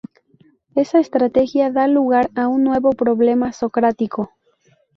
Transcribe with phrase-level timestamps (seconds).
[0.73, 4.31] Esa estrategia da lugar a un nuevo problema socrático.